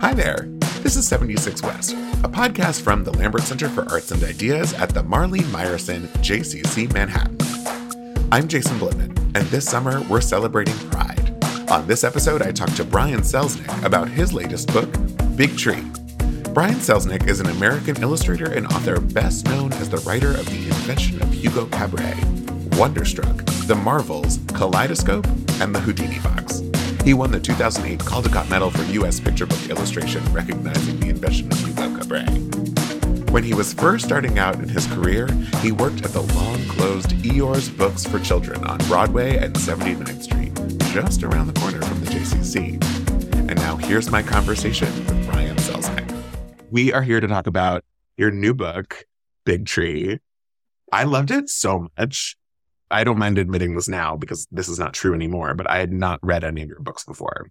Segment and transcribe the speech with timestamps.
[0.00, 0.48] Hi there.
[0.82, 1.92] This is 76 West,
[2.22, 6.92] a podcast from the Lambert Center for Arts and Ideas at the Marlene Meyerson JCC
[6.92, 7.36] Manhattan.
[8.30, 11.34] I'm Jason Blitman, and this summer we're celebrating Pride.
[11.68, 14.88] On this episode, I talked to Brian Selznick about his latest book,
[15.36, 15.82] Big Tree.
[16.54, 20.66] Brian Selznick is an American illustrator and author best known as the writer of The
[20.66, 22.16] Invention of Hugo Cabret,
[22.78, 25.26] Wonderstruck, The Marvels, Kaleidoscope,
[25.60, 26.62] and The Houdini Box.
[27.04, 29.20] He won the 2008 Caldecott Medal for U.S.
[29.20, 32.28] Picture Book Illustration, recognizing the invention of Hugo Cabret.
[33.30, 35.26] When he was first starting out in his career,
[35.60, 40.54] he worked at the long closed Eeyore's Books for Children on Broadway and 79th Street,
[40.92, 42.82] just around the corner from the JCC.
[43.48, 46.10] And now here's my conversation with Brian Selznick.
[46.70, 47.84] We are here to talk about
[48.16, 49.04] your new book,
[49.44, 50.20] Big Tree.
[50.90, 52.36] I loved it so much.
[52.90, 55.92] I don't mind admitting this now because this is not true anymore, but I had
[55.92, 57.50] not read any of your books before.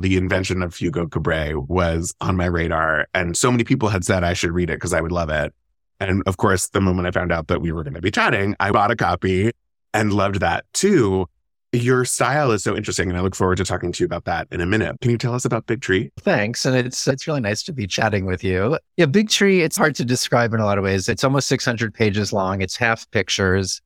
[0.00, 4.24] The invention of Hugo Cabret was on my radar, and so many people had said
[4.24, 5.54] I should read it because I would love it.
[6.00, 8.56] And of course, the moment I found out that we were going to be chatting,
[8.58, 9.52] I bought a copy
[9.92, 11.26] and loved that too.
[11.72, 14.48] Your style is so interesting, and I look forward to talking to you about that
[14.50, 14.96] in a minute.
[15.00, 16.10] Can you tell us about Big Tree?
[16.20, 18.78] Thanks, and it's it's really nice to be chatting with you.
[18.96, 19.62] Yeah, Big Tree.
[19.62, 21.08] It's hard to describe in a lot of ways.
[21.08, 22.62] It's almost 600 pages long.
[22.62, 23.80] It's half pictures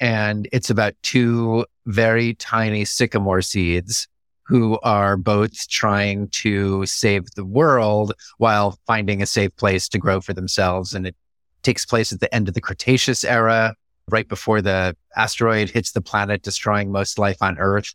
[0.00, 4.08] and it's about two very tiny sycamore seeds
[4.46, 10.20] who are both trying to save the world while finding a safe place to grow
[10.20, 10.94] for themselves.
[10.94, 11.16] And it
[11.62, 13.74] takes place at the end of the Cretaceous era,
[14.08, 17.92] right before the asteroid hits the planet, destroying most life on Earth.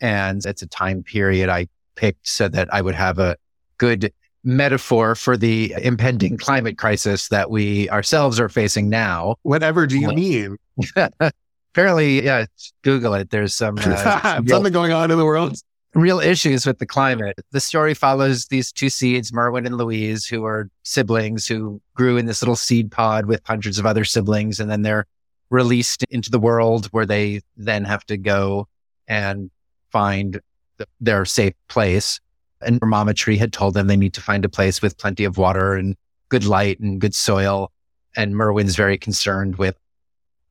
[0.00, 3.36] And it's a time period I picked so that I would have a
[3.78, 4.12] good
[4.44, 9.36] metaphor for the impending climate crisis that we ourselves are facing now.
[9.42, 10.56] Whatever do you mean?
[11.72, 12.46] Apparently, yeah,
[12.82, 13.30] Google it.
[13.30, 15.56] There's some uh, something going on in the world.
[15.94, 17.36] Real issues with the climate.
[17.50, 22.26] The story follows these two seeds, Merwin and Louise, who are siblings who grew in
[22.26, 24.60] this little seed pod with hundreds of other siblings.
[24.60, 25.06] And then they're
[25.50, 28.68] released into the world where they then have to go
[29.08, 29.50] and
[29.90, 30.40] find
[30.76, 32.20] the, their safe place.
[32.62, 32.80] And
[33.16, 35.96] Tree had told them they need to find a place with plenty of water and
[36.28, 37.72] good light and good soil.
[38.16, 39.76] And Merwin's very concerned with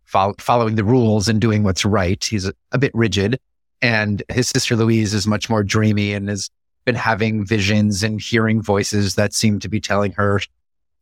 [0.06, 2.24] fo- following the rules and doing what's right.
[2.24, 3.40] He's a, a bit rigid.
[3.82, 6.50] And his sister Louise is much more dreamy and has
[6.86, 10.42] been having visions and hearing voices that seem to be telling her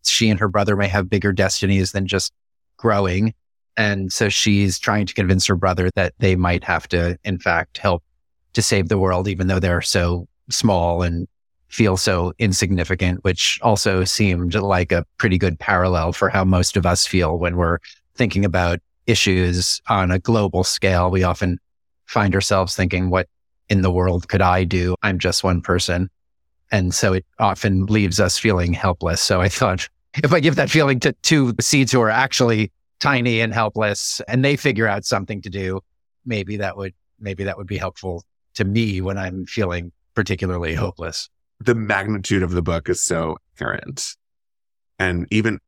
[0.03, 2.34] she and her brother may have bigger destinies than just
[2.78, 3.34] growing.
[3.75, 7.78] And so she's trying to convince her brother that they might have to, in fact,
[7.78, 8.03] help
[8.53, 11.28] to save the world, even though they're so small and
[11.69, 16.85] feel so insignificant, which also seemed like a pretty good parallel for how most of
[16.85, 17.80] us feel when we're
[18.16, 21.12] thinking about issues on a global scale.
[21.12, 21.59] We often
[22.06, 23.28] find ourselves thinking, what
[23.69, 24.96] in the world could I do?
[25.03, 26.09] I'm just one person.
[26.72, 29.22] And so it often leaves us feeling helpless.
[29.22, 33.41] So I thought if I give that feeling to two seeds who are actually tiny
[33.41, 35.81] and helpless and they figure out something to do,
[36.25, 38.24] maybe that would, maybe that would be helpful
[38.56, 41.29] to me when I'm feeling particularly hopeless.
[41.59, 44.03] The magnitude of the book is so apparent.
[44.97, 45.59] And even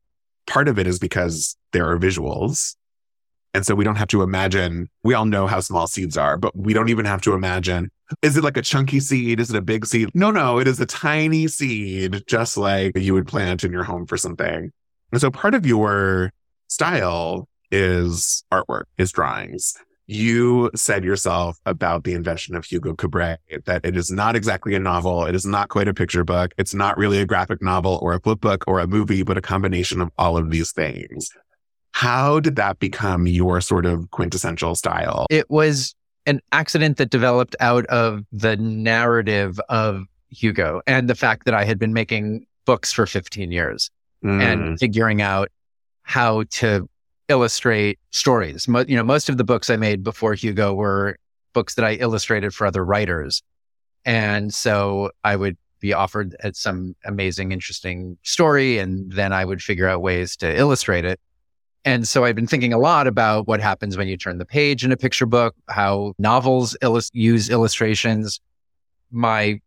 [0.46, 2.74] part of it is because there are visuals
[3.52, 6.56] and so we don't have to imagine, we all know how small seeds are, but
[6.56, 7.90] we don't even have to imagine,
[8.22, 9.40] is it like a chunky seed?
[9.40, 10.10] Is it a big seed?
[10.14, 14.06] No, no, it is a tiny seed, just like you would plant in your home
[14.06, 14.70] for something.
[15.12, 16.32] And so part of your
[16.68, 19.74] style is artwork, is drawings.
[20.10, 24.80] You said yourself about the invention of Hugo Cabret that it is not exactly a
[24.80, 25.24] novel.
[25.24, 26.52] It is not quite a picture book.
[26.58, 29.40] It's not really a graphic novel or a flip book or a movie, but a
[29.40, 31.30] combination of all of these things.
[31.92, 35.26] How did that become your sort of quintessential style?
[35.30, 35.94] It was
[36.26, 41.62] an accident that developed out of the narrative of Hugo and the fact that I
[41.62, 43.92] had been making books for 15 years
[44.24, 44.42] mm.
[44.42, 45.50] and figuring out
[46.02, 46.88] how to
[47.30, 48.68] illustrate stories.
[48.68, 51.16] Mo- you know, most of the books I made before Hugo were
[51.54, 53.42] books that I illustrated for other writers.
[54.04, 59.62] And so I would be offered uh, some amazing, interesting story, and then I would
[59.62, 61.20] figure out ways to illustrate it.
[61.84, 64.84] And so I've been thinking a lot about what happens when you turn the page
[64.84, 66.76] in a picture book, how novels
[67.12, 68.40] use illustrations.
[69.10, 69.60] My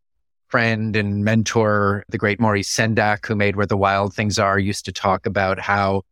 [0.47, 4.85] friend and mentor, the great Maurice Sendak, who made Where the Wild Things Are, used
[4.85, 6.03] to talk about how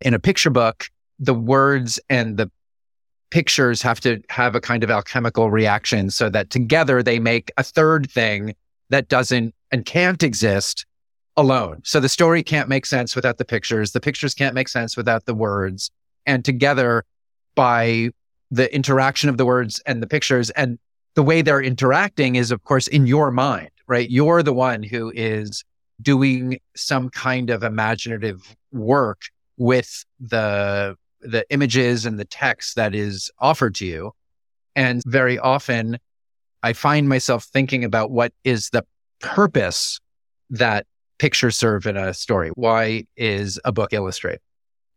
[0.00, 0.88] in a picture book,
[1.18, 2.50] the words and the
[3.30, 7.62] pictures have to have a kind of alchemical reaction so that together they make a
[7.62, 8.54] third thing
[8.90, 10.86] that doesn't and can't exist
[11.36, 11.80] alone.
[11.84, 13.92] So the story can't make sense without the pictures.
[13.92, 15.90] The pictures can't make sense without the words.
[16.26, 17.04] And together,
[17.54, 18.10] by
[18.50, 20.78] the interaction of the words and the pictures and
[21.14, 24.08] the way they're interacting is, of course, in your mind, right?
[24.08, 25.64] You're the one who is
[26.02, 29.22] doing some kind of imaginative work
[29.56, 34.12] with the the images and the text that is offered to you.
[34.76, 35.98] And very often
[36.62, 38.84] I find myself thinking about what is the
[39.20, 40.00] purpose
[40.50, 40.86] that
[41.18, 42.50] pictures serve in a story.
[42.54, 44.40] Why is a book illustrated?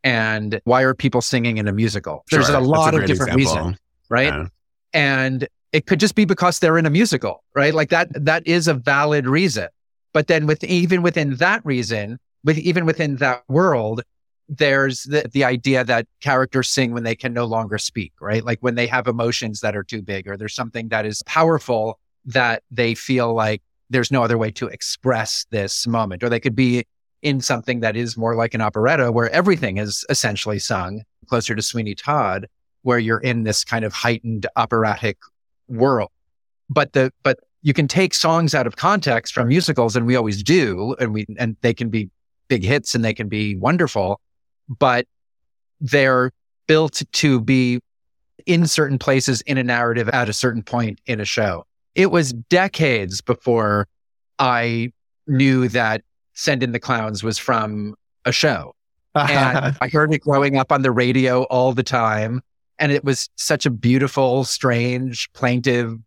[0.03, 2.23] And why are people singing in a musical?
[2.31, 3.77] There's a lot That's of different reasons,
[4.09, 4.33] right?
[4.33, 4.45] Yeah.
[4.93, 7.73] And it could just be because they're in a musical, right?
[7.73, 9.67] Like that, that is a valid reason.
[10.13, 14.01] But then with even within that reason, with even within that world,
[14.49, 18.43] there's the, the idea that characters sing when they can no longer speak, right?
[18.43, 21.99] Like when they have emotions that are too big or there's something that is powerful
[22.25, 26.23] that they feel like there's no other way to express this moment.
[26.23, 26.85] Or they could be
[27.21, 31.61] in something that is more like an operetta where everything is essentially sung, closer to
[31.61, 32.47] Sweeney Todd,
[32.83, 35.17] where you're in this kind of heightened operatic
[35.67, 36.09] world.
[36.69, 40.43] But the but you can take songs out of context from musicals, and we always
[40.43, 42.09] do, and we and they can be
[42.47, 44.21] big hits and they can be wonderful,
[44.67, 45.05] but
[45.79, 46.31] they're
[46.67, 47.79] built to be
[48.45, 51.65] in certain places in a narrative at a certain point in a show.
[51.95, 53.87] It was decades before
[54.39, 54.91] I
[55.27, 56.01] knew that
[56.33, 58.73] Send in the Clowns was from a show.
[59.15, 62.41] And I heard it growing up on the radio all the time.
[62.79, 65.97] And it was such a beautiful, strange, plaintive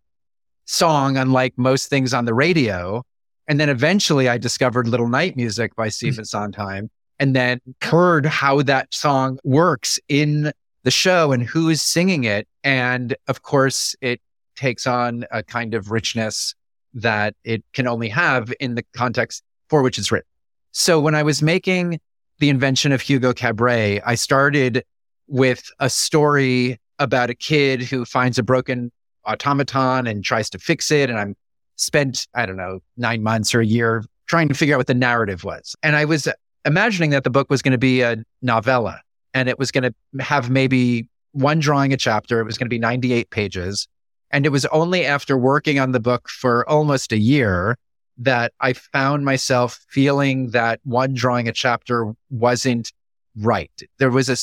[0.66, 3.02] song, unlike most things on the radio.
[3.48, 5.92] And then eventually I discovered Little Night Music by mm.
[5.92, 6.88] Stephen Sondheim
[7.20, 10.52] and then heard how that song works in
[10.82, 12.48] the show and who is singing it.
[12.64, 14.20] And of course, it
[14.56, 16.54] takes on a kind of richness
[16.94, 20.26] that it can only have in the context for which it's written.
[20.72, 22.00] So when I was making
[22.38, 24.82] the invention of Hugo Cabret, I started
[25.28, 28.90] with a story about a kid who finds a broken
[29.26, 31.10] automaton and tries to fix it.
[31.10, 31.36] And I'm
[31.76, 34.94] spent, I don't know, nine months or a year trying to figure out what the
[34.94, 35.76] narrative was.
[35.82, 36.26] And I was
[36.64, 39.00] imagining that the book was going to be a novella
[39.34, 42.40] and it was going to have maybe one drawing a chapter.
[42.40, 43.88] It was going to be 98 pages.
[44.30, 47.76] And it was only after working on the book for almost a year
[48.18, 52.92] that I found myself feeling that one drawing a chapter wasn't
[53.36, 53.70] right.
[53.98, 54.36] There was a,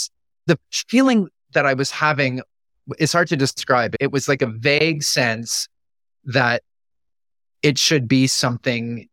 [0.47, 2.41] the feeling that I was having,
[2.97, 3.95] it's hard to describe.
[3.99, 5.67] It was like a vague sense
[6.25, 6.63] that
[7.61, 9.07] it should be something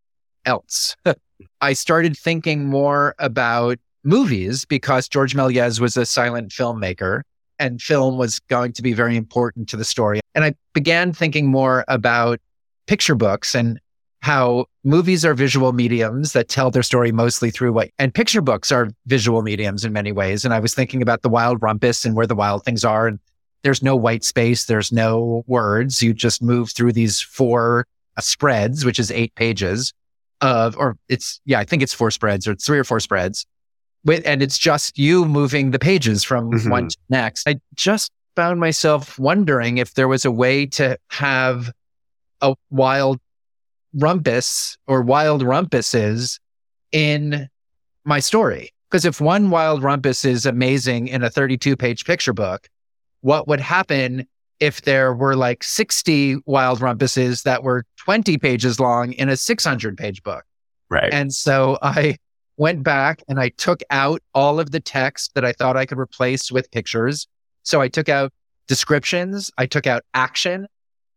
[0.45, 0.97] else.
[1.61, 7.23] I started thinking more about movies because George Méliès was a silent filmmaker
[7.59, 10.21] and film was going to be very important to the story.
[10.35, 12.41] And I began thinking more about
[12.87, 13.81] picture books and
[14.21, 18.73] how movies are visual mediums that tell their story mostly through what, and picture books
[18.73, 20.45] are visual mediums in many ways.
[20.45, 23.07] And I was thinking about the wild rumpus and where the wild things are.
[23.07, 23.19] And
[23.63, 24.65] there's no white space.
[24.65, 26.03] There's no words.
[26.03, 27.87] You just move through these four
[28.19, 29.93] spreads, which is eight pages
[30.45, 33.47] of, or it's, yeah, I think it's four spreads or three or four spreads.
[34.05, 36.71] With, and it's just you moving the pages from Mhm.
[36.71, 37.49] one to the next.
[37.49, 41.73] I just found myself wondering if there was a way to have
[42.43, 43.19] a wild
[43.95, 46.39] rumpus or wild rumpuses
[46.93, 47.49] in
[48.05, 48.71] my story.
[48.91, 52.69] Because if one wild rumpus is amazing in a 32 page picture book,
[53.23, 54.27] what would happen
[54.61, 59.97] if there were like 60 wild rumpuses that were 20 pages long in a 600
[59.99, 60.45] page book?
[60.91, 61.13] right.
[61.13, 62.17] And so I
[62.57, 65.99] went back and I took out all of the text that I thought I could
[65.99, 67.27] replace with pictures.
[67.65, 68.33] So I took out
[68.69, 70.67] descriptions, I took out action,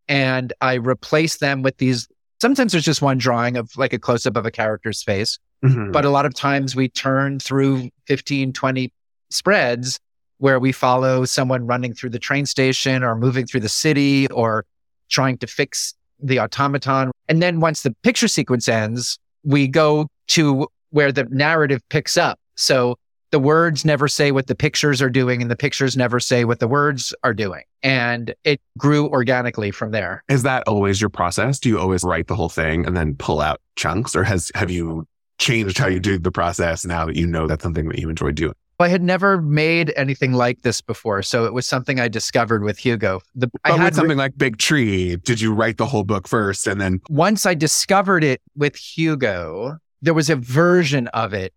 [0.07, 2.07] and I replaced them with these.
[2.41, 5.91] Sometimes there's just one drawing of like a close up of a character's face, Mhm.
[5.91, 8.91] but a lot of times we turn through 15, 20
[9.29, 9.99] spreads
[10.39, 14.65] where we follow someone running through the train station or moving through the city or
[15.09, 17.11] trying to fix the automaton.
[17.27, 22.39] And then once the picture sequence ends, we go to where the narrative picks up.
[22.55, 22.97] So
[23.31, 26.59] the words never say what the pictures are doing and the pictures never say what
[26.59, 27.63] the words are doing.
[27.83, 30.23] And it grew organically from there.
[30.29, 31.59] Is that always your process?
[31.59, 34.71] Do you always write the whole thing and then pull out chunks, or has have
[34.71, 35.05] you
[35.39, 38.31] changed how you do the process now that you know that's something that you enjoy
[38.31, 38.55] doing?
[38.79, 41.23] I had never made anything like this before.
[41.23, 43.21] So it was something I discovered with Hugo.
[43.33, 46.79] The, I had something like Big Tree, did you write the whole book first and
[46.79, 47.01] then?
[47.09, 51.53] once I discovered it with Hugo, there was a version of it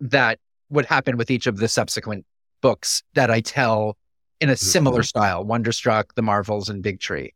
[0.00, 2.26] that would happen with each of the subsequent
[2.60, 3.96] books that I tell
[4.40, 7.32] in a similar style Wonderstruck, The Marvels, and Big Tree.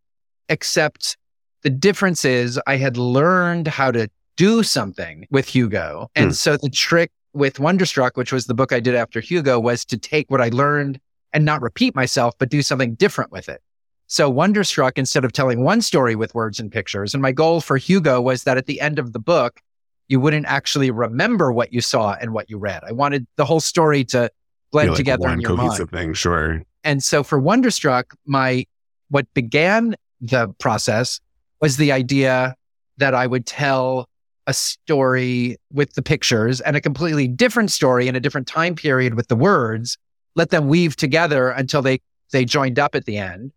[0.50, 1.16] Except
[1.62, 6.10] the difference is I had learned how to do something with Hugo.
[6.14, 6.32] And Hmm.
[6.32, 9.96] so the trick with Wonderstruck, which was the book I did after Hugo, was to
[9.96, 11.00] take what I learned
[11.32, 13.62] and not repeat myself, but do something different with it.
[14.06, 17.78] So Wonderstruck, instead of telling one story with words and pictures, and my goal for
[17.78, 19.60] Hugo was that at the end of the book,
[20.08, 22.82] you wouldn't actually remember what you saw and what you read.
[22.86, 24.30] I wanted the whole story to
[24.70, 26.08] blend like together one in your cohesive mind.
[26.08, 26.62] thing, sure.
[26.84, 28.66] And so for Wonderstruck, my
[29.08, 31.20] what began the process
[31.60, 32.54] was the idea
[32.98, 34.08] that I would tell
[34.46, 39.14] a story with the pictures and a completely different story in a different time period
[39.14, 39.96] with the words,
[40.34, 42.00] let them weave together until they
[42.32, 43.52] they joined up at the end.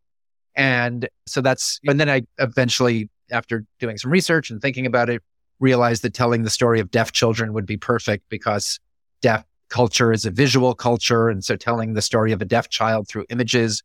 [0.56, 5.22] And so that's and then I eventually after doing some research and thinking about it
[5.60, 8.80] realized that telling the story of deaf children would be perfect because
[9.22, 13.08] deaf culture is a visual culture and so telling the story of a deaf child
[13.08, 13.82] through images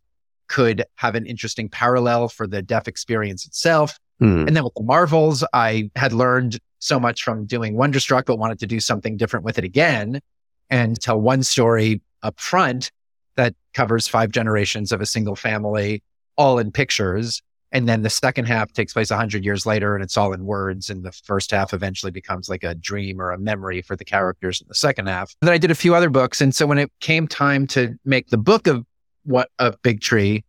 [0.49, 3.99] could have an interesting parallel for the deaf experience itself.
[4.19, 4.47] Hmm.
[4.47, 8.59] And then with the Marvels, I had learned so much from doing Wonderstruck, but wanted
[8.59, 10.21] to do something different with it again
[10.69, 12.91] and tell one story up front
[13.37, 16.03] that covers five generations of a single family,
[16.37, 17.43] all in pictures.
[17.73, 20.91] And then the second half takes place 100 years later and it's all in words.
[20.91, 24.61] And the first half eventually becomes like a dream or a memory for the characters
[24.61, 25.35] in the second half.
[25.41, 26.41] And then I did a few other books.
[26.41, 28.85] And so when it came time to make the book of
[29.25, 30.45] what of Big Tree,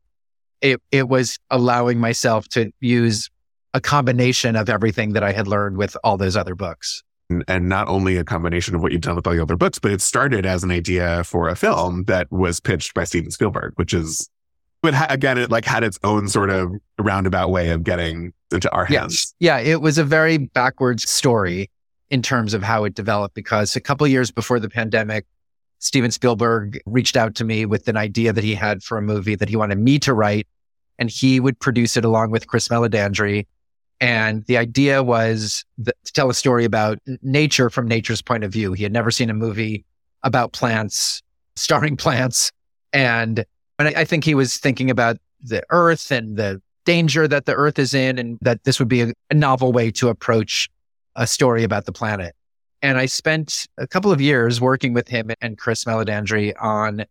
[0.62, 3.30] it, it was allowing myself to use
[3.74, 7.04] a combination of everything that I had learned with all those other books.
[7.30, 9.80] And, and not only a combination of what you've done with all the other books,
[9.80, 13.74] but it started as an idea for a film that was pitched by Steven Spielberg,
[13.76, 14.30] which is,
[14.82, 18.70] but ha- again, it like had its own sort of roundabout way of getting into
[18.72, 19.34] our hands.
[19.40, 21.70] Yeah, it was a very backwards story
[22.10, 25.26] in terms of how it developed because a couple years before the pandemic,
[25.80, 29.36] Steven Spielberg reached out to me with an idea that he had for a movie
[29.36, 30.48] that he wanted me to write,
[31.00, 33.48] and he would produce it along with Chris Meledandri.
[34.02, 38.52] And the idea was that, to tell a story about nature from nature's point of
[38.52, 38.74] view.
[38.74, 39.86] He had never seen a movie
[40.24, 41.22] about plants,
[41.56, 42.52] starring plants.
[42.92, 43.46] And,
[43.80, 47.54] and I, I think he was thinking about the earth and the danger that the
[47.54, 50.68] earth is in, and that this would be a, a novel way to approach
[51.16, 52.36] a story about the planet.
[52.82, 57.06] And I spent a couple of years working with him and Chris Meledandri on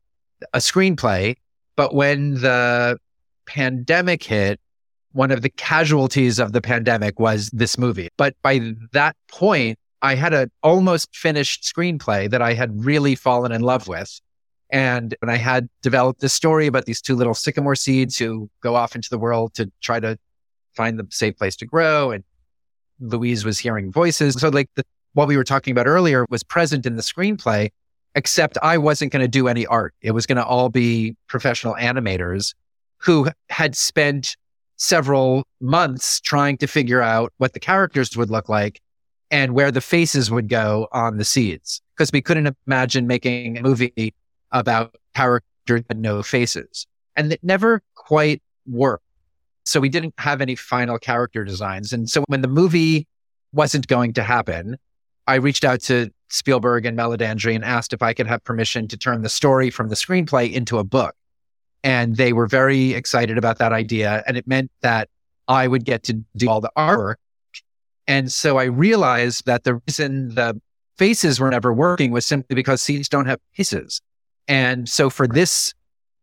[0.52, 1.36] a screenplay.
[1.76, 2.98] But when the
[3.46, 4.60] pandemic hit,
[5.12, 8.08] one of the casualties of the pandemic was this movie.
[8.16, 13.52] But by that point, I had an almost finished screenplay that I had really fallen
[13.52, 14.20] in love with.
[14.70, 18.76] And when I had developed this story about these two little sycamore seeds who go
[18.76, 20.16] off into the world to try to
[20.74, 22.12] find the safe place to grow.
[22.12, 22.24] And
[23.00, 24.34] Louise was hearing voices.
[24.34, 27.70] So like the, what we were talking about earlier was present in the screenplay,
[28.14, 29.94] except I wasn't going to do any art.
[30.02, 32.54] It was going to all be professional animators
[32.98, 34.36] who had spent
[34.80, 38.80] several months trying to figure out what the characters would look like
[39.30, 41.82] and where the faces would go on the seeds.
[41.94, 44.14] Because we couldn't imagine making a movie
[44.50, 46.86] about characters with no faces.
[47.14, 49.04] And it never quite worked.
[49.66, 51.92] So we didn't have any final character designs.
[51.92, 53.06] And so when the movie
[53.52, 54.78] wasn't going to happen,
[55.26, 58.96] I reached out to Spielberg and Meledandri and asked if I could have permission to
[58.96, 61.14] turn the story from the screenplay into a book.
[61.82, 64.22] And they were very excited about that idea.
[64.26, 65.08] And it meant that
[65.48, 67.16] I would get to do all the artwork.
[68.06, 70.60] And so I realized that the reason the
[70.96, 74.00] faces were never working was simply because seeds don't have faces.
[74.48, 75.72] And so for this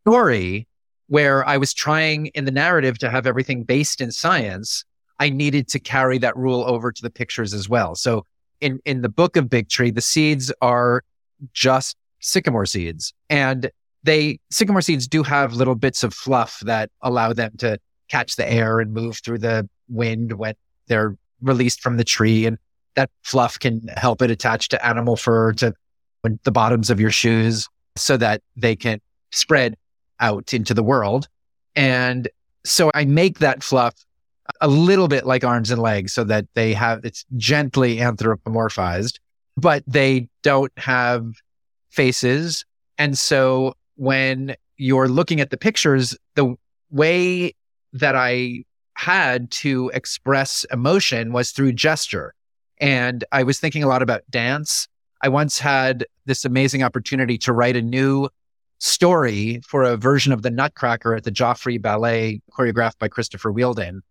[0.02, 0.68] story,
[1.08, 4.84] where I was trying in the narrative to have everything based in science,
[5.20, 7.96] I needed to carry that rule over to the pictures as well.
[7.96, 8.26] So
[8.62, 11.04] in, in the book of Big Tree, the seeds are
[11.54, 13.14] just sycamore seeds.
[13.30, 13.72] And
[14.04, 17.78] they, sycamore seeds do have little bits of fluff that allow them to
[18.10, 20.54] catch the air and move through the wind when
[20.88, 22.46] they're released from the tree.
[22.46, 22.58] And
[22.96, 25.74] that fluff can help it attach to animal fur to
[26.44, 29.00] the bottoms of your shoes so that they can
[29.32, 29.76] spread
[30.20, 31.28] out into the world.
[31.76, 32.28] And
[32.66, 33.94] so I make that fluff
[34.62, 39.20] a little bit like arms and legs so that they have it's gently anthropomorphized,
[39.56, 41.26] but they don't have
[41.90, 42.66] faces.
[42.98, 46.56] And so when you're looking at the pictures, the
[46.90, 47.54] way
[47.94, 48.64] that I
[48.94, 52.34] had to express emotion was through gesture.
[52.80, 54.88] And I was thinking a lot about dance.
[55.22, 58.30] I once had this amazing opportunity to write a new
[58.80, 64.02] story for a version of the Nutcracker at the Joffrey Ballet choreographed by Christopher Wheeldon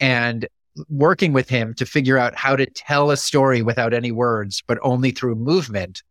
[0.00, 0.46] and
[0.88, 4.78] working with him to figure out how to tell a story without any words, but
[4.82, 6.02] only through movement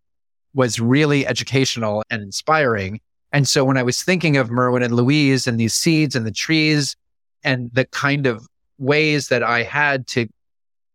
[0.54, 3.00] was really educational and inspiring.
[3.34, 6.32] And so when I was thinking of Merwin and Louise and these seeds and the
[6.32, 6.96] trees
[7.44, 8.48] and the kind of
[8.78, 10.28] ways that I had to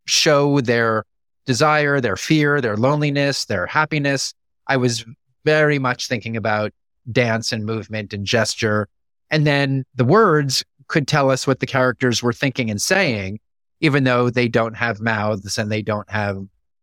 [0.07, 1.05] show their
[1.45, 4.33] desire, their fear, their loneliness, their happiness,
[4.69, 5.05] I was
[5.45, 6.73] very much thinking about
[7.11, 8.89] dance and movement and gesture.
[9.31, 13.41] And then the words could tell us what the characters were thinking and saying,
[13.81, 16.39] even though they don't have mouths and they don't have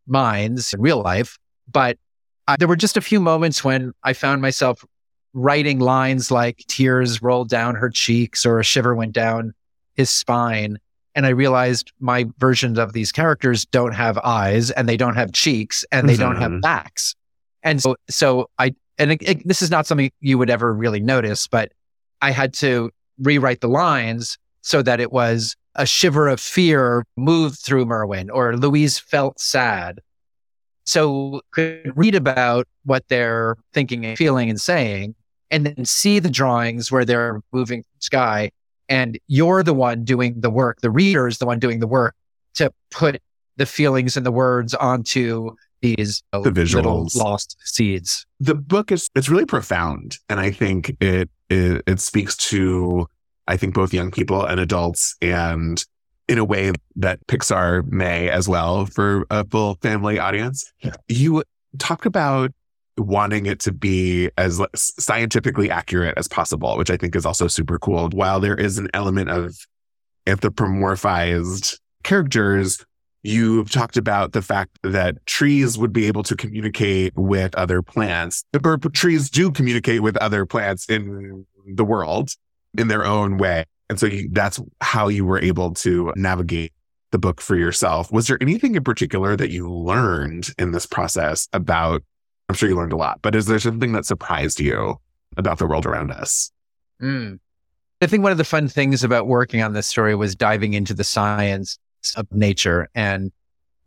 [0.06, 1.38] minds in real life.
[1.72, 1.98] But
[2.48, 4.84] I, there were just a few moments when I found myself
[5.36, 9.54] writing lines like tears rolled down her cheeks or a shiver went down
[9.94, 10.80] his spine.
[11.14, 15.34] And I realized my versions of these characters don't have eyes and they don't have
[15.34, 16.24] cheeks and they mm-hmm.
[16.24, 16.62] don't have mm-hmm.
[16.62, 17.16] backs.
[17.64, 21.02] And so, so I, and it, it, this is not something you would ever really
[21.02, 21.72] notice, but
[22.22, 27.60] I had to rewrite the lines so that it was a shiver of fear moved
[27.60, 30.00] through Merwin or Louise felt sad.
[30.86, 35.16] So could read about what they're thinking and feeling and saying,
[35.52, 38.52] and then see the drawings where they're moving sky.
[38.88, 40.82] And you're the one doing the work.
[40.82, 42.16] The reader is the one doing the work
[42.56, 43.22] to put
[43.58, 47.16] the feelings and the words onto these the visuals.
[47.16, 48.26] lost seeds.
[48.40, 53.08] The book is it's really profound, and I think it it, it speaks to
[53.48, 55.84] I think both young people and adults, and
[56.28, 60.72] in a way that Pixar may as well for a full family audience.
[60.82, 60.96] Yeah.
[61.08, 61.44] You
[61.78, 62.52] talked about
[62.98, 67.78] wanting it to be as scientifically accurate as possible, which I think is also super
[67.80, 68.10] cool.
[68.10, 69.56] While there is an element of
[70.28, 72.86] anthropomorphized characters,
[73.26, 78.44] You've talked about the fact that trees would be able to communicate with other plants.
[78.52, 82.30] But trees do communicate with other plants in the world
[82.78, 83.66] in their own way.
[83.90, 86.72] And so you, that's how you were able to navigate
[87.10, 88.12] the book for yourself.
[88.12, 92.04] Was there anything in particular that you learned in this process about?
[92.50, 95.00] I'm sure you learned a lot, but is there something that surprised you
[95.38, 96.52] about the world around us?
[97.02, 97.40] Mm.
[98.02, 100.94] I think one of the fun things about working on this story was diving into
[100.94, 101.80] the science
[102.16, 103.32] of nature and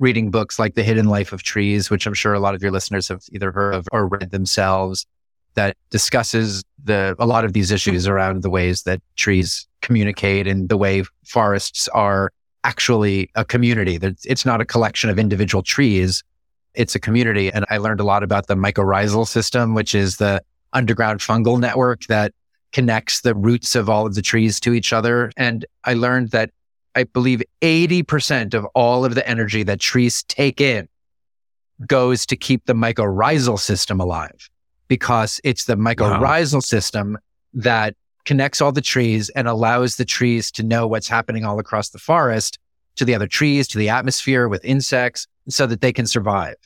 [0.01, 2.71] reading books like The Hidden Life of Trees, which I'm sure a lot of your
[2.71, 5.07] listeners have either heard of or read themselves,
[5.55, 10.69] that discusses the a lot of these issues around the ways that trees communicate and
[10.69, 12.31] the way forests are
[12.65, 13.99] actually a community.
[14.25, 16.23] It's not a collection of individual trees.
[16.79, 17.53] It's a community.
[17.53, 22.05] And I learned a lot about the mycorrhizal system, which is the underground fungal network
[22.05, 22.33] that
[22.73, 25.33] connects the roots of all of the trees to each other.
[25.37, 26.51] And I learned that
[26.95, 30.89] I believe 80% of all of the energy that trees take in
[31.87, 34.49] goes to keep the mycorrhizal system alive
[34.87, 36.61] because it's the mycorrhizal wow.
[36.61, 37.19] system
[37.55, 41.91] that connects all the trees and allows the trees to know what's happening all across
[41.91, 42.59] the forest
[42.97, 46.57] to the other trees, to the atmosphere with insects so that they can survive.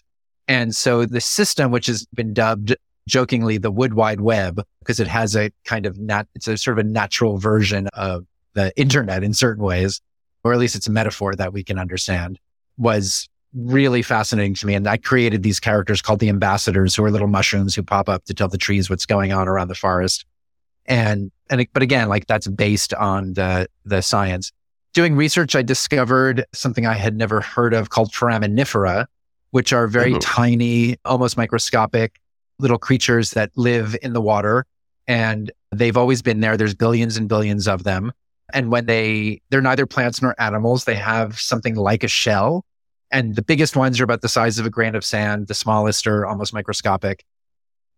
[0.49, 2.77] And so the system, which has been dubbed
[3.09, 6.79] jokingly the wood wide web, because it has a kind of nat, it's a sort
[6.79, 10.01] of a natural version of the internet in certain ways
[10.45, 12.39] or at least it's a metaphor that we can understand,
[12.77, 14.75] was really fascinating to me.
[14.75, 18.25] And I created these characters called the ambassadors, who are little mushrooms who pop up
[18.25, 20.25] to tell the trees what's going on around the forest.
[20.87, 24.53] And, and, but again, like that's based on the, the science.
[24.95, 29.07] Doing research, I discovered something I had never heard of called foraminifera,
[29.53, 30.19] which are very mm-hmm.
[30.19, 32.21] tiny, almost microscopic
[32.59, 34.67] little creatures that live in the water.
[35.07, 36.57] And they've always been there.
[36.57, 38.13] There's billions and billions of them.
[38.55, 42.65] And when they, they're neither plants nor animals, they have something like a shell.
[43.11, 45.49] And the biggest ones are about the size of a grain of sand.
[45.49, 47.25] The smallest are almost microscopic.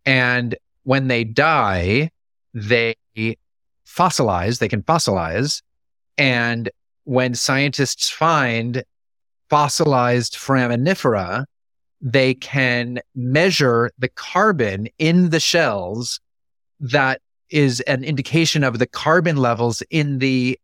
[0.05, 2.11] And when they die,
[2.53, 2.95] they
[3.87, 5.61] fossilize, they can fossilize.
[6.17, 6.69] And
[7.05, 8.83] when scientists find
[9.49, 11.45] fossilized foraminifera,
[12.01, 16.19] they can measure the carbon in the shells
[16.79, 20.59] that is an indication of the carbon levels in the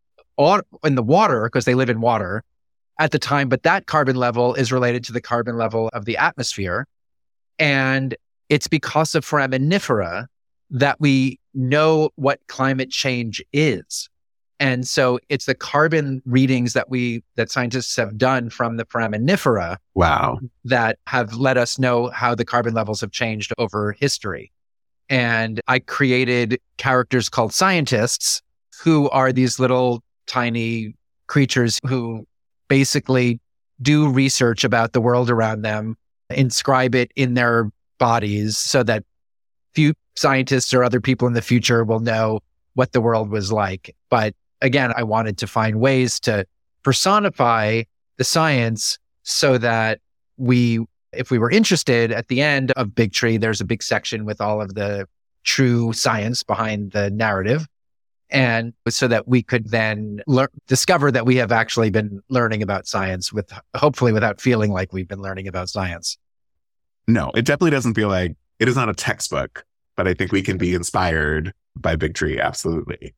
[0.83, 2.43] in the water because they live in water
[2.99, 6.17] at the time, but that carbon level is related to the carbon level of the
[6.17, 6.87] atmosphere.
[7.57, 8.15] And
[8.49, 10.27] it's because of foraminifera
[10.69, 14.09] that we know what climate change is.
[14.61, 19.77] And so it's the carbon readings that we, that scientists have done from the foraminifera.
[19.95, 20.37] Wow.
[20.63, 24.51] That have let us know how the carbon levels have changed over history.
[25.09, 28.43] And I created characters called scientists
[28.83, 30.93] who are these little tiny
[31.25, 32.27] creatures who
[32.67, 33.39] basically
[33.81, 35.97] do research about the world around them,
[36.29, 39.03] inscribe it in their bodies so that
[39.73, 42.41] few scientists or other people in the future will know
[42.75, 43.95] what the world was like.
[44.09, 46.45] But again, I wanted to find ways to
[46.83, 47.83] personify
[48.17, 49.99] the science so that
[50.37, 50.79] we
[51.13, 54.39] if we were interested at the end of Big Tree, there's a big section with
[54.39, 55.07] all of the
[55.43, 57.67] true science behind the narrative.
[58.29, 62.87] And so that we could then learn, discover that we have actually been learning about
[62.87, 66.17] science with hopefully without feeling like we've been learning about science.
[67.09, 69.65] No, it definitely doesn't feel like it is not a textbook,
[69.97, 72.39] but I think we can be inspired by Big Tree.
[72.39, 73.13] Absolutely.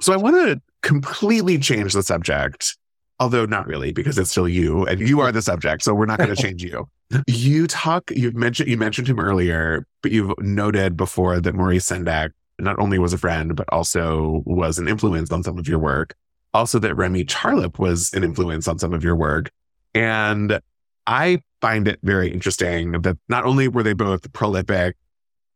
[0.00, 2.76] So I want to completely change the subject,
[3.18, 5.82] although not really, because it's still you and you are the subject.
[5.82, 6.88] So we're not going to change you.
[7.28, 12.30] You talk, you've mentioned, you mentioned him earlier, but you've noted before that Maurice Sendak
[12.58, 16.16] not only was a friend, but also was an influence on some of your work.
[16.52, 19.52] Also that Remy Charlip was an influence on some of your work.
[19.94, 20.58] And
[21.06, 24.96] I find it very interesting that not only were they both prolific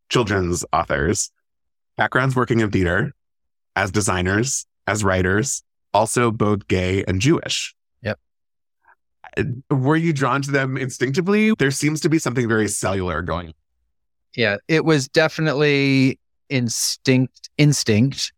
[0.08, 1.30] children's authors,
[1.96, 3.12] backgrounds working in theater,
[3.76, 7.74] as designers, as writers, also both gay and Jewish.
[8.02, 8.18] Yep.
[9.36, 11.52] Uh, were you drawn to them instinctively?
[11.58, 13.54] There seems to be something very cellular going.
[14.36, 18.32] Yeah, it was definitely instinct, instinct,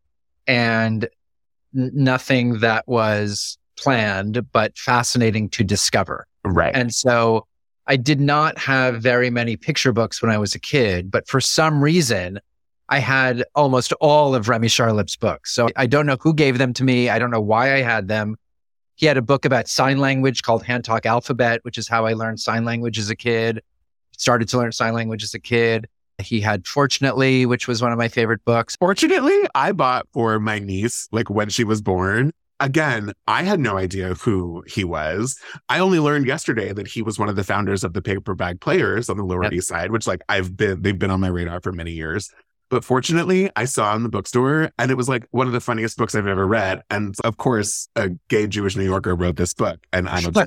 [0.46, 1.08] and
[1.72, 6.26] nothing that was planned, but fascinating to discover.
[6.44, 6.74] Right.
[6.74, 7.46] And so
[7.86, 11.40] I did not have very many picture books when I was a kid, but for
[11.40, 12.38] some reason,
[12.92, 15.54] I had almost all of Remy Charlip's books.
[15.54, 17.08] So I don't know who gave them to me.
[17.08, 18.36] I don't know why I had them.
[18.96, 22.12] He had a book about sign language called Hand Talk Alphabet, which is how I
[22.12, 23.62] learned sign language as a kid.
[24.18, 25.88] Started to learn sign language as a kid.
[26.18, 28.76] He had Fortunately, which was one of my favorite books.
[28.76, 33.78] Fortunately, I bought for my niece, like when she was born, again, I had no
[33.78, 35.40] idea who he was.
[35.70, 38.60] I only learned yesterday that he was one of the founders of the Paper Bag
[38.60, 39.54] Players on the Lower yep.
[39.54, 42.30] East Side, which like I've been, they've been on my radar for many years.
[42.72, 45.98] But fortunately, I saw in the bookstore and it was like one of the funniest
[45.98, 46.80] books I've ever read.
[46.88, 50.46] And of course, a gay Jewish New Yorker wrote this book and I'm a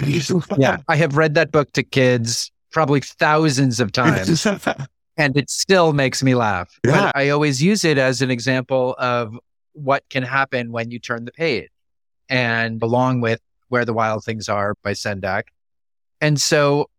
[0.56, 4.46] yeah, I have read that book to kids probably thousands of times.
[5.16, 6.78] and it still makes me laugh.
[6.86, 7.06] Yeah.
[7.06, 9.36] But I always use it as an example of
[9.72, 11.68] what can happen when you turn the page
[12.28, 15.48] and along with Where the Wild Things Are by Sendak.
[16.20, 16.90] And so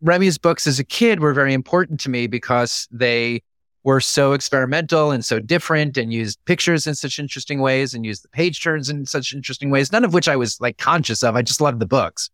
[0.00, 3.42] Remy's books as a kid were very important to me because they
[3.82, 8.22] were so experimental and so different and used pictures in such interesting ways and used
[8.22, 11.34] the page turns in such interesting ways, none of which I was like conscious of.
[11.34, 12.30] I just loved the books.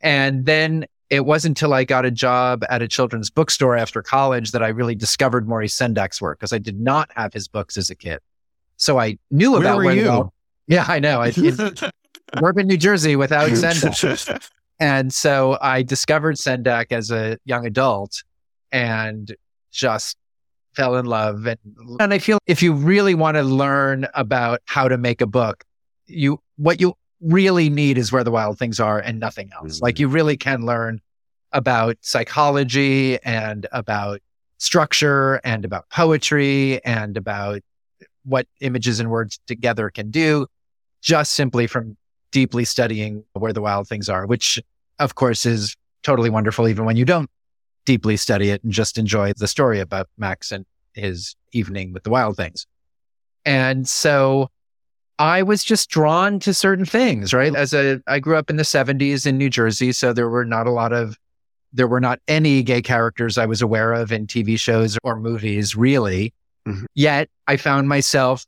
[0.00, 4.52] And then it wasn't until I got a job at a children's bookstore after college
[4.52, 7.90] that I really discovered Maurice Sendak's work because I did not have his books as
[7.90, 8.20] a kid.
[8.76, 10.32] So I knew where about were you?
[10.66, 11.20] yeah, I know.
[11.20, 14.48] I in New Jersey without Sendak.
[14.80, 18.22] and so I discovered Sendak as a young adult
[18.72, 19.34] and
[19.72, 20.16] just
[20.74, 21.46] fell in love.
[21.46, 21.58] And,
[21.98, 25.64] and I feel if you really want to learn about how to make a book,
[26.06, 29.76] you, what you really need is where the wild things are and nothing else.
[29.76, 29.84] Mm-hmm.
[29.84, 31.00] Like you really can learn
[31.52, 34.20] about psychology and about
[34.58, 37.60] structure and about poetry and about
[38.24, 40.46] what images and words together can do
[41.02, 41.96] just simply from
[42.30, 44.60] deeply studying where the wild things are, which
[44.98, 47.30] of course is totally wonderful, even when you don't
[47.84, 52.10] deeply study it and just enjoy the story about Max and his evening with the
[52.10, 52.66] wild things.
[53.44, 54.48] And so
[55.18, 57.54] I was just drawn to certain things, right?
[57.54, 59.92] As a, I grew up in the 70s in New Jersey.
[59.92, 61.18] So there were not a lot of,
[61.72, 65.76] there were not any gay characters I was aware of in TV shows or movies,
[65.76, 66.32] really.
[66.66, 66.84] Mm-hmm.
[66.94, 68.44] Yet I found myself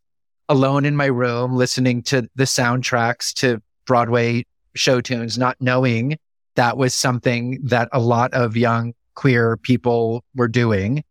[0.49, 6.19] alone in my room listening to the soundtracks to Broadway show tunes, not knowing
[6.57, 11.05] that was something that a lot of young queer people were doing.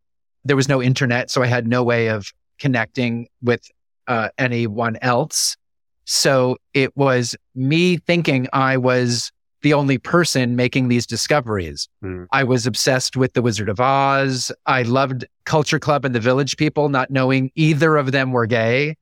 [0.44, 3.70] There was no internet, so I had no way of connecting with
[4.08, 5.58] uh, anyone else.
[6.06, 11.88] So it was me thinking I was the only person making these discoveries.
[12.04, 12.26] Mm.
[12.32, 14.52] I was obsessed with The Wizard of Oz.
[14.66, 18.96] I loved Culture Club and The Village People, not knowing either of them were gay.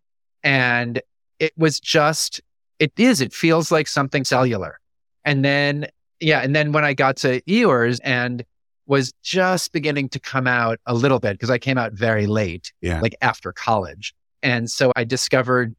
[0.44, 1.02] And
[1.40, 2.42] it was just,
[2.78, 4.80] it is, it feels like something cellular.
[5.24, 5.88] And then,
[6.20, 6.42] yeah.
[6.42, 8.44] And then when I got to Eeyore's and
[8.90, 12.74] was just beginning to come out a little bit because I came out very late,
[12.82, 13.00] yeah.
[13.00, 14.16] like after college.
[14.42, 15.76] And so I discovered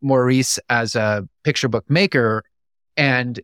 [0.00, 2.42] Maurice as a picture book maker
[2.96, 3.38] and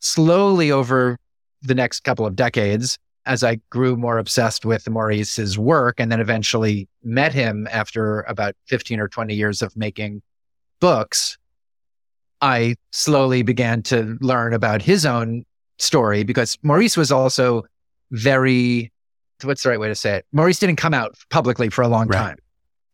[0.00, 1.18] slowly over
[1.60, 6.20] the next couple of decades, as I grew more obsessed with Maurice's work and then
[6.20, 10.22] eventually met him after about 15 or 20 years of making
[10.80, 11.36] books,
[12.40, 15.44] I slowly began to learn about his own
[15.78, 17.64] story because Maurice was also
[18.14, 18.92] very,
[19.42, 20.26] what's the right way to say it?
[20.32, 22.18] Maurice didn't come out publicly for a long right.
[22.18, 22.36] time.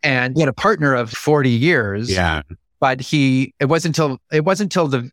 [0.02, 2.10] And he had a partner of 40 years.
[2.10, 2.42] Yeah.
[2.80, 5.10] But he, it wasn't until, it wasn't until the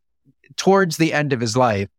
[0.56, 1.90] towards the end of his life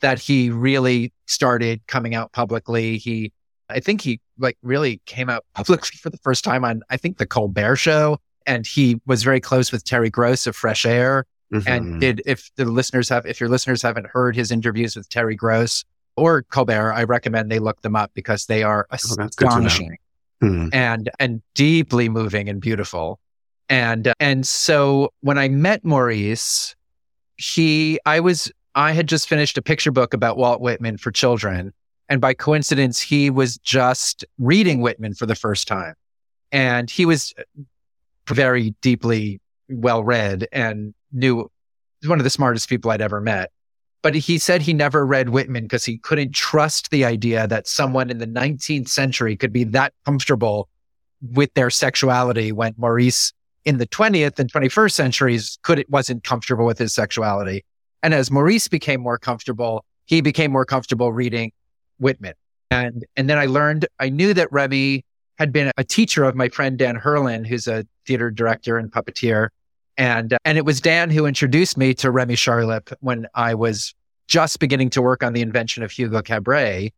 [0.00, 2.96] that he really started coming out publicly.
[2.98, 3.32] He,
[3.68, 7.18] I think he like really came out publicly for the first time on, I think
[7.18, 8.18] the Colbert show.
[8.46, 11.26] And he was very close with Terry Gross of Fresh Air.
[11.52, 11.68] Mm-hmm.
[11.68, 15.34] And did, if the listeners have, if your listeners haven't heard his interviews with Terry
[15.34, 15.84] Gross
[16.18, 19.96] or Colbert, I recommend they look them up because they are oh, astonishing
[20.42, 20.68] oh, hmm.
[20.72, 23.20] and, and deeply moving and beautiful.
[23.68, 26.74] And, and so when I met Maurice,
[27.36, 31.72] he, I was, I had just finished a picture book about Walt Whitman for children.
[32.08, 35.94] And by coincidence, he was just reading Whitman for the first time.
[36.50, 37.34] And he was
[38.26, 41.50] very deeply well read and knew
[42.06, 43.50] one of the smartest people I'd ever met.
[44.02, 48.10] But he said he never read Whitman because he couldn't trust the idea that someone
[48.10, 50.68] in the 19th century could be that comfortable
[51.20, 53.32] with their sexuality when Maurice
[53.64, 57.64] in the 20th and 21st centuries could it wasn't comfortable with his sexuality.
[58.02, 61.52] And as Maurice became more comfortable, he became more comfortable reading
[61.98, 62.34] Whitman.
[62.70, 65.04] And and then I learned I knew that Remy
[65.38, 69.48] had been a teacher of my friend Dan Hurlin, who's a theater director and puppeteer.
[69.98, 73.94] And, uh, and it was Dan who introduced me to Remy Charlip when I was
[74.28, 76.94] just beginning to work on the invention of Hugo Cabret.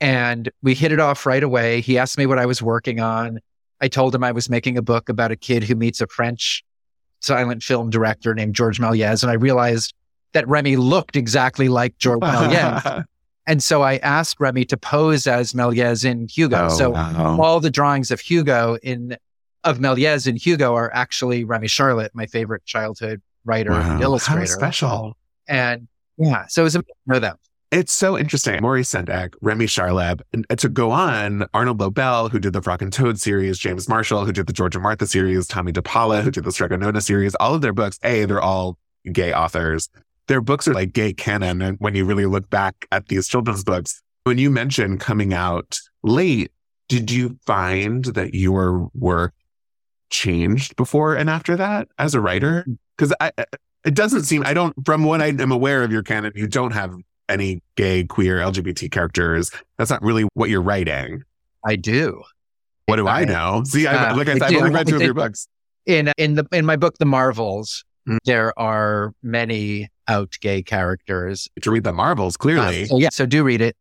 [0.00, 1.82] And we hit it off right away.
[1.82, 3.40] He asked me what I was working on.
[3.82, 6.64] I told him I was making a book about a kid who meets a French
[7.20, 9.22] silent film director named George Méliès.
[9.22, 9.92] And I realized
[10.32, 13.04] that Remy looked exactly like George Méliès.
[13.46, 16.66] and so I asked Remy to pose as Méliès in Hugo.
[16.66, 17.38] Oh, so wow.
[17.38, 19.18] all the drawings of Hugo in
[19.64, 23.78] of Méliès and Hugo are actually Remy Charlip, my favorite childhood writer Wow.
[23.80, 24.46] and How illustrator.
[24.46, 25.16] special.
[25.48, 27.36] And yeah, so it was amazing to know them.
[27.70, 28.60] It's so interesting.
[28.60, 32.92] Maurice Sendak, Remy Charlip, and to go on, Arnold Lobel, who did the Frog and
[32.92, 36.42] Toad series, James Marshall, who did the George and Martha series, Tomie dePaola, who did
[36.44, 38.76] the Strega Nona series, all of their books, A, they're all
[39.12, 39.88] gay authors.
[40.26, 41.62] Their books are like gay canon.
[41.62, 45.78] And when you really look back at these children's books, when you mentioned coming out
[46.02, 46.50] late,
[46.88, 49.32] did you find that your work
[50.10, 52.66] changed before and after that as a writer?
[52.96, 53.32] Because I,
[53.84, 56.72] it doesn't seem, I don't, from what I am aware of your canon, you don't
[56.72, 56.94] have
[57.28, 59.50] any gay, queer, LGBT characters.
[59.78, 61.22] That's not really what you're writing.
[61.64, 62.22] I do.
[62.86, 63.62] What do I I- know?
[63.64, 65.46] See, I, uh, like I said, I've only read two of your books.
[65.86, 68.16] In in the in my book, The Marvels, Mm.
[68.24, 71.48] there are many out gay characters.
[71.60, 72.84] To read the Marvels, clearly.
[72.84, 73.76] Uh, so yeah, so do read it.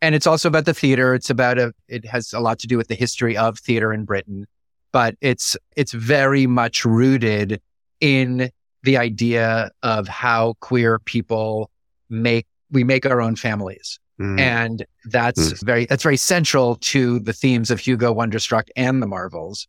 [0.00, 1.12] And it's also about the theater.
[1.14, 4.04] It's about a it has a lot to do with the history of theater in
[4.04, 4.46] Britain,
[4.94, 7.60] but it's it's very much rooted
[8.00, 8.48] in
[8.84, 11.68] the idea of how queer people
[12.08, 13.98] make we make our own families.
[14.20, 14.38] Mm.
[14.38, 19.66] And that's very that's very central to the themes of Hugo Wonderstruck and the Marvels.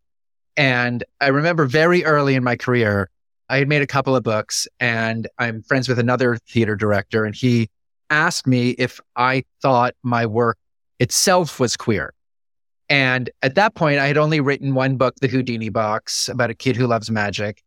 [0.55, 3.09] And I remember very early in my career,
[3.49, 7.33] I had made a couple of books and I'm friends with another theater director and
[7.33, 7.67] he
[8.11, 10.59] asked me if I thought my work
[10.99, 12.13] itself was queer.
[12.89, 16.53] And at that point, I had only written one book, The Houdini Box, about a
[16.53, 17.63] kid who loves magic.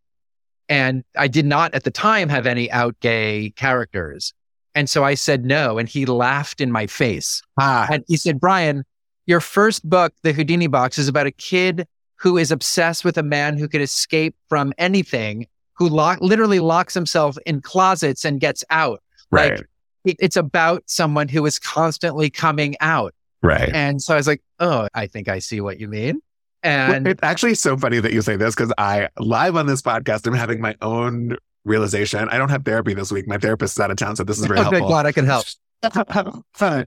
[0.69, 4.33] And I did not at the time have any out gay characters.
[4.75, 5.79] And so I said no.
[5.79, 7.43] And he laughed in my face.
[7.59, 8.85] ah, And he said, Brian,
[9.27, 13.23] your first book, The Houdini Box, is about a kid who is obsessed with a
[13.23, 18.63] man who can escape from anything, who lock, literally locks himself in closets and gets
[18.71, 19.03] out.
[19.31, 19.67] right, Like,
[20.05, 23.15] it- it's about someone who is constantly coming out.
[23.43, 23.69] Right.
[23.73, 26.21] And so I was like, oh, I think I see what you mean.
[26.65, 29.81] Well, And it's actually so funny that you say this because I, live on this
[29.83, 32.29] podcast, I'm having my own realization.
[32.29, 33.29] I don't have therapy this week.
[33.29, 34.89] My therapist is out of town, so this is very good helpful.
[34.89, 35.47] God, I can help.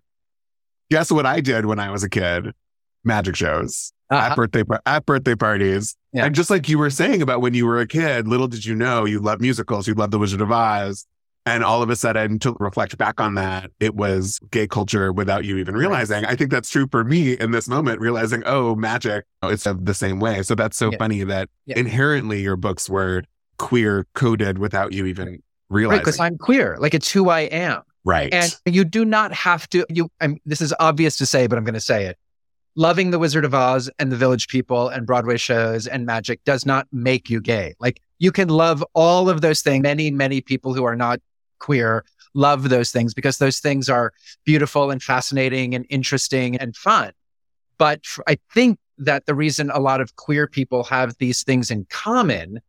[0.90, 2.52] Guess what I did when I was a kid?
[3.04, 4.32] Magic shows Uh-huh.
[4.32, 5.96] at birthday at birthday parties.
[6.14, 6.26] Yeah.
[6.26, 8.76] And just like you were saying about when you were a kid, little did you
[8.76, 11.08] know you love musicals, you love The Wizard of Oz.
[11.46, 15.44] And all of a sudden, to reflect back on that, it was gay culture without
[15.44, 16.24] you even realizing.
[16.24, 19.94] I think that's true for me in this moment, realizing, oh, magic, oh, it's the
[19.96, 20.44] same way.
[20.44, 20.98] So that's so Yeah.
[21.00, 21.80] funny that Yeah.
[21.80, 23.24] inherently your books were
[23.58, 26.00] queer coded without you even Right, realizing.
[26.02, 26.78] because I'm queer.
[26.80, 27.82] Like it's who I am.
[28.06, 28.32] right.
[28.34, 29.86] And you do not have to.
[29.90, 32.18] You, I'm, this is obvious to say, but I'm going to say it.
[32.76, 36.66] Loving the Wizard of Oz and the Village People and Broadway shows and magic does
[36.66, 37.74] not make you gay.
[37.80, 39.82] Like you can love all of those things.
[39.84, 41.20] Many, many people who are not
[41.62, 44.14] queer love those things because those things are
[44.46, 47.12] beautiful and fascinating and interesting and fun.
[47.78, 51.86] But I think that the reason a lot of queer people have these things in
[51.90, 52.60] common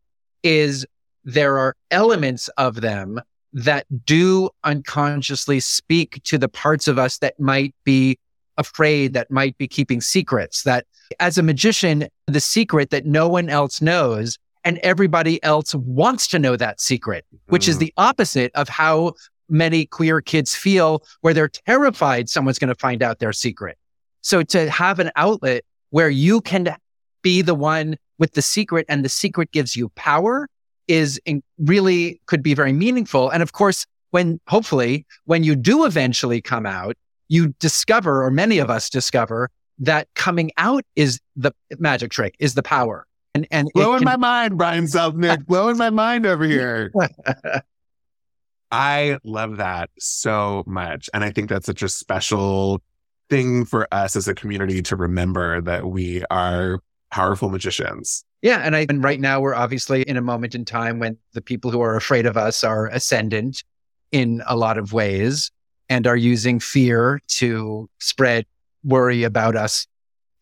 [0.42, 0.86] is
[1.24, 3.20] there are elements of them
[3.52, 8.18] that do unconsciously speak to the parts of us that might be
[8.56, 10.86] afraid, that might be keeping secrets, that
[11.20, 16.38] as a magician, the secret that no one else knows and everybody else wants to
[16.38, 17.80] know that secret, which is Mm.
[17.80, 19.14] the opposite of how
[19.48, 23.76] many queer kids feel where they're terrified someone's going to find out their secret.
[24.22, 26.74] So to have an outlet where you can
[27.22, 30.48] be the one with the secret and the secret gives you power
[30.88, 33.30] is in, really could be very meaningful.
[33.30, 36.96] And of course, when hopefully when you do eventually come out,
[37.28, 42.54] you discover, or many of us discover that coming out is the magic trick, is
[42.54, 43.06] the power.
[43.34, 44.04] And and blowing can...
[44.04, 46.92] my mind, Brian Selznick, blowing my mind over here.
[48.70, 51.10] I love that so much.
[51.12, 52.82] And I think that's such a special
[53.28, 58.24] thing for us as a community to remember that we are powerful magicians.
[58.40, 58.58] Yeah.
[58.58, 61.70] And I and right now we're obviously in a moment in time when the people
[61.70, 63.62] who are afraid of us are ascendant
[64.10, 65.50] in a lot of ways
[65.88, 68.46] and are using fear to spread
[68.82, 69.86] worry about us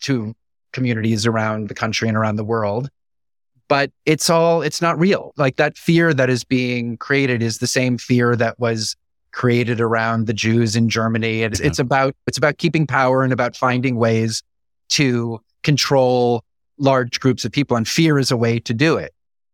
[0.03, 0.35] to
[0.72, 2.90] communities around the country and around the world.
[3.68, 5.33] But it's all, it's not real.
[5.37, 8.96] Like that fear that is being created is the same fear that was
[9.33, 11.42] created around the Jews in Germany.
[11.42, 11.66] It's, yeah.
[11.68, 14.42] it's about, it's about keeping power and about finding ways
[14.90, 16.42] to control
[16.78, 17.76] large groups of people.
[17.76, 19.12] And fear is a way to do it.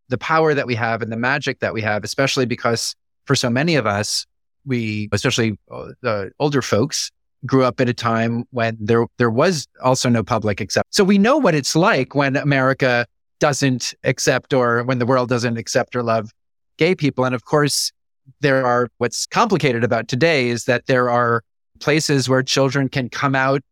[0.09, 2.94] The power that we have and the magic that we have, especially because
[3.26, 4.24] for so many of us,
[4.64, 7.11] we, especially uh, the older folks,
[7.44, 10.94] grew up at a time when there there was also no public accept.
[10.94, 13.07] So we know what it's like when America
[13.38, 16.31] doesn't accept or when the world doesn't accept or love
[16.79, 17.25] gay people.
[17.25, 17.92] And of course,
[18.40, 21.42] there are what's complicated about today is that there are
[21.81, 23.62] places where children can come out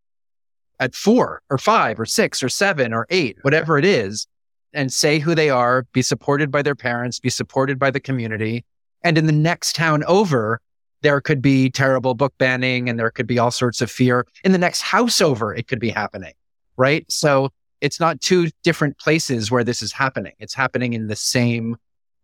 [0.80, 4.26] at four or five or six or seven or eight, whatever it is,
[4.72, 8.64] and say who they are, be supported by their parents, be supported by the community.
[9.02, 10.60] And in the next town over,
[11.04, 14.26] there could be terrible book banning and there could be all sorts of fear.
[14.42, 16.32] In the next house over, it could be happening,
[16.78, 17.04] right?
[17.10, 17.50] So
[17.82, 20.32] it's not two different places where this is happening.
[20.38, 21.76] It's happening in the same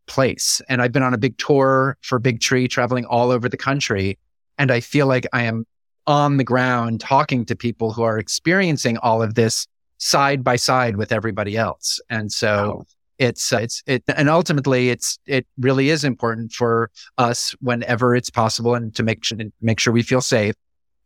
[0.06, 0.62] place.
[0.70, 4.18] And I've been on a big tour for Big Tree, traveling all over the country.
[4.56, 5.66] And I feel like I am
[6.06, 9.66] on the ground talking to people who are experiencing all of this
[9.98, 12.00] side by side with everybody else.
[12.08, 12.86] And so wow
[13.20, 18.30] it's uh, it's it and ultimately it's it really is important for us whenever it's
[18.30, 20.54] possible and to make sure make sure we feel safe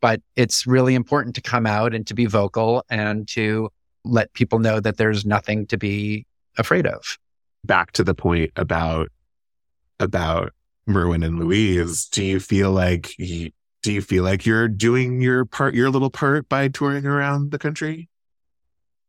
[0.05, 3.71] but it's really important to come out and to be vocal and to
[4.05, 6.27] let people know that there's nothing to be
[6.59, 7.19] afraid of.
[7.65, 9.09] Back to the point about
[9.99, 10.53] about
[10.87, 15.75] Merwin and Louise do you feel like do you feel like you're doing your part
[15.75, 18.11] your little part by touring around the country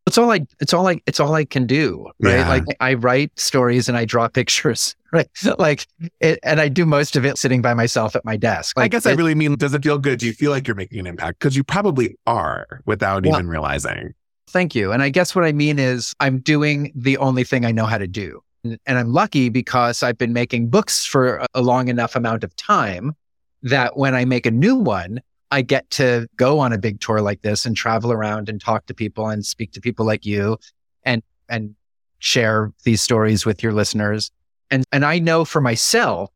[0.07, 2.37] it's all I it's all I it's all I can do, right?
[2.37, 2.49] Yeah.
[2.49, 5.27] Like I write stories and I draw pictures, right?
[5.57, 5.87] like
[6.19, 8.77] it, and I do most of it sitting by myself at my desk.
[8.77, 10.19] Like, I guess it, I really mean, does it feel good?
[10.19, 11.39] Do you feel like you're making an impact?
[11.39, 14.13] Because you probably are without well, even realizing.
[14.47, 14.91] Thank you.
[14.91, 17.97] And I guess what I mean is I'm doing the only thing I know how
[17.97, 18.41] to do.
[18.63, 22.55] And, and I'm lucky because I've been making books for a long enough amount of
[22.55, 23.15] time
[23.63, 25.19] that when I make a new one,
[25.51, 28.85] I get to go on a big tour like this and travel around and talk
[28.87, 30.57] to people and speak to people like you
[31.03, 31.75] and, and
[32.19, 34.31] share these stories with your listeners.
[34.71, 36.31] And, and I know for myself,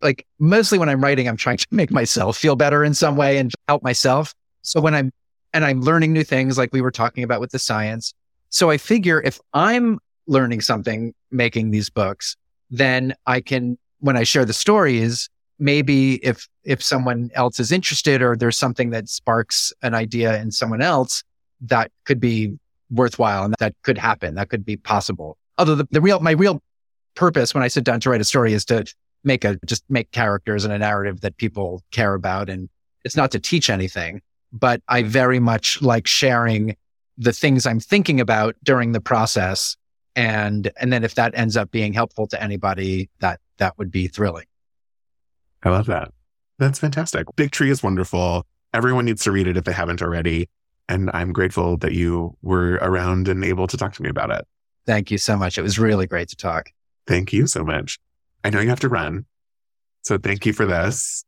[0.00, 3.38] like mostly when I'm writing, I'm trying to make myself feel better in some way
[3.38, 4.34] and help myself.
[4.62, 5.12] So when I'm,
[5.52, 8.12] and I'm learning new things like we were talking about with the science.
[8.50, 12.36] So I figure if I'm learning something making these books,
[12.70, 18.22] then I can, when I share the stories, maybe if if someone else is interested
[18.22, 21.22] or there's something that sparks an idea in someone else
[21.60, 22.52] that could be
[22.90, 25.36] worthwhile and that could happen that could be possible.
[25.58, 26.60] Although the, the real my real
[27.14, 28.84] purpose when i sit down to write a story is to
[29.22, 32.68] make a just make characters and a narrative that people care about and
[33.04, 34.20] it's not to teach anything
[34.52, 36.76] but i very much like sharing
[37.16, 39.76] the things i'm thinking about during the process
[40.16, 44.08] and and then if that ends up being helpful to anybody that that would be
[44.08, 44.46] thrilling
[45.64, 46.12] I love that.
[46.58, 47.26] That's fantastic.
[47.36, 48.46] Big Tree is wonderful.
[48.72, 50.48] Everyone needs to read it if they haven't already.
[50.88, 54.46] And I'm grateful that you were around and able to talk to me about it.
[54.86, 55.56] Thank you so much.
[55.56, 56.70] It was really great to talk.
[57.06, 57.98] Thank you so much.
[58.44, 59.24] I know you have to run.
[60.02, 61.24] So thank you for this.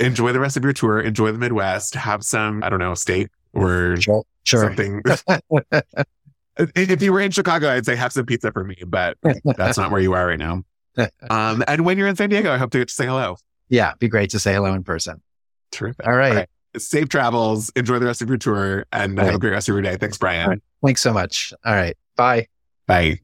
[0.00, 1.00] Enjoy the rest of your tour.
[1.00, 1.94] Enjoy the Midwest.
[1.94, 4.24] Have some, I don't know, steak or sure.
[4.44, 4.64] Sure.
[4.64, 5.02] something.
[6.58, 9.90] if you were in Chicago, I'd say have some pizza for me, but that's not
[9.90, 10.62] where you are right now.
[11.28, 13.36] Um, and when you're in San Diego, I hope to get to say hello
[13.68, 15.20] yeah, be great to say hello in person.
[15.70, 16.06] Terrific.
[16.06, 16.30] All right.
[16.30, 16.48] All right.
[16.76, 17.70] Safe travels.
[17.76, 19.96] Enjoy the rest of your tour and have a great rest of your day.
[19.96, 20.48] Thanks, Brian.
[20.48, 20.62] Right.
[20.84, 21.52] Thanks so much.
[21.64, 21.96] All right.
[22.16, 22.48] Bye.
[22.86, 23.20] Bye.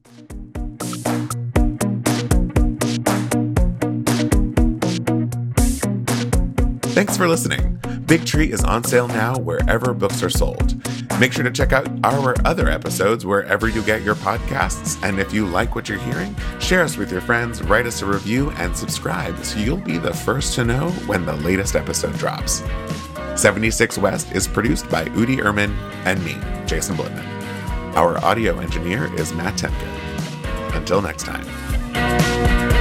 [6.93, 7.80] Thanks for listening.
[8.11, 10.75] Big Tree is on sale now wherever books are sold.
[11.17, 15.01] Make sure to check out our other episodes wherever you get your podcasts.
[15.01, 18.05] And if you like what you're hearing, share us with your friends, write us a
[18.05, 22.61] review, and subscribe so you'll be the first to know when the latest episode drops.
[23.37, 26.35] 76 West is produced by Udi Ehrman and me,
[26.65, 27.95] Jason Blitman.
[27.95, 30.75] Our audio engineer is Matt Temkin.
[30.75, 32.80] Until next time.